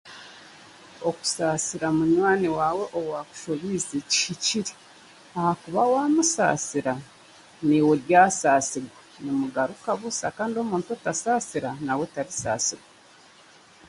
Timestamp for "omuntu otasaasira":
10.63-11.69